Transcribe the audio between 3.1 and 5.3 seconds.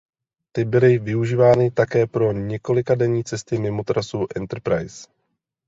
cesty mimo trasu Enterprise.